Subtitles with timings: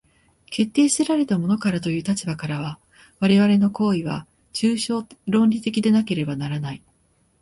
[0.49, 2.79] 決定せられたものからという立場からは、
[3.19, 6.81] 我々の行為は抽象論理的でなければならない。